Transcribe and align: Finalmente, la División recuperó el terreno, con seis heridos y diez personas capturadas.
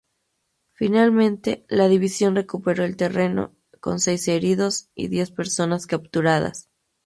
Finalmente, 0.73 1.63
la 1.69 1.87
División 1.87 2.33
recuperó 2.35 2.83
el 2.85 2.95
terreno, 2.97 3.55
con 3.79 3.99
seis 3.99 4.27
heridos 4.27 4.89
y 4.95 5.09
diez 5.09 5.29
personas 5.29 5.85
capturadas. 5.85 6.71